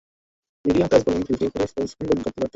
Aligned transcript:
Medium 0.65 0.87
pace 0.91 1.01
bowling 1.05 1.21
থেকে 1.21 1.37
শুরু 1.39 1.51
করে 1.53 1.65
স্লো 1.67 1.81
স্পিন 1.87 2.05
বোলিং 2.07 2.21
করতে 2.21 2.29
পারতেন। 2.33 2.49